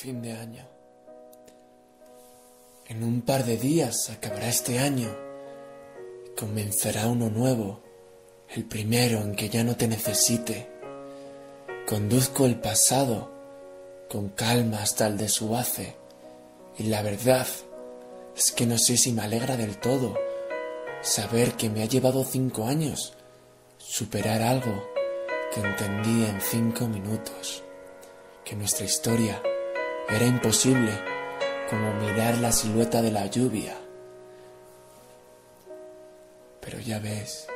[0.00, 0.64] Fin de año.
[2.86, 5.12] En un par de días acabará este año
[6.24, 7.80] y comenzará uno nuevo,
[8.54, 10.68] el primero en que ya no te necesite.
[11.88, 13.28] Conduzco el pasado
[14.08, 15.96] con calma hasta el de su base
[16.78, 17.48] y la verdad
[18.36, 20.16] es que no sé si me alegra del todo
[21.02, 23.14] saber que me ha llevado cinco años
[23.78, 24.80] superar algo
[25.52, 27.64] que entendí en cinco minutos,
[28.44, 29.42] que nuestra historia
[30.10, 30.92] era imposible
[31.68, 33.76] como mirar la silueta de la lluvia.
[36.62, 37.46] Pero ya ves,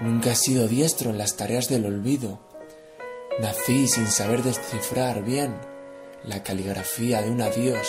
[0.00, 2.38] nunca he sido diestro en las tareas del olvido.
[3.40, 5.56] Nací sin saber descifrar bien
[6.22, 7.88] la caligrafía de un adiós.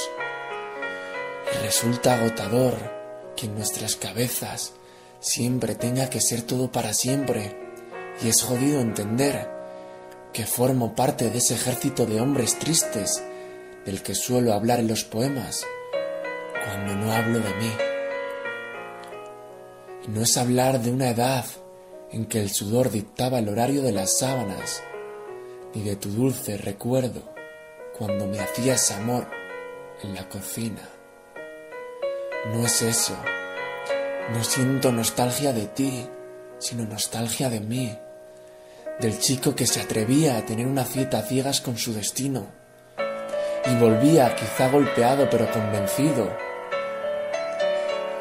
[1.54, 2.76] Y resulta agotador
[3.36, 4.72] que en nuestras cabezas
[5.20, 7.58] siempre tenga que ser todo para siempre.
[8.24, 9.50] Y es jodido entender
[10.32, 13.22] que formo parte de ese ejército de hombres tristes
[13.86, 15.66] del que suelo hablar en los poemas
[16.66, 17.72] cuando no hablo de mí.
[20.08, 21.46] No es hablar de una edad
[22.12, 24.84] en que el sudor dictaba el horario de las sábanas,
[25.74, 27.34] ni de tu dulce recuerdo
[27.98, 29.28] cuando me hacías amor
[30.02, 30.90] en la cocina.
[32.54, 33.16] No es eso.
[34.32, 36.08] No siento nostalgia de ti,
[36.60, 37.98] sino nostalgia de mí,
[39.00, 42.63] del chico que se atrevía a tener una cita a ciegas con su destino
[43.74, 46.30] y volvía quizá golpeado pero convencido.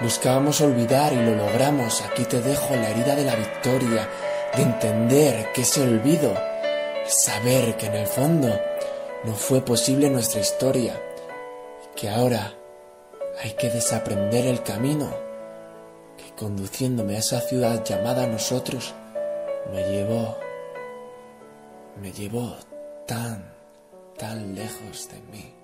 [0.01, 2.03] Buscábamos olvidar y lo logramos.
[2.03, 4.09] Aquí te dejo la herida de la victoria,
[4.57, 6.35] de entender que ese olvido
[7.07, 8.49] saber que en el fondo
[9.25, 11.01] no fue posible nuestra historia
[11.85, 12.55] y que ahora
[13.43, 15.13] hay que desaprender el camino
[16.17, 18.95] que conduciéndome a esa ciudad llamada nosotros
[19.73, 20.37] me llevó,
[22.01, 22.57] me llevó
[23.07, 23.62] tan
[24.23, 25.62] tan lejos de mí.